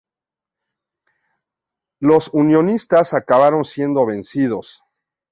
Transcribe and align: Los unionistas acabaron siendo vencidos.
Los 1.99 2.29
unionistas 2.33 3.13
acabaron 3.13 3.63
siendo 3.65 4.07
vencidos. 4.07 4.81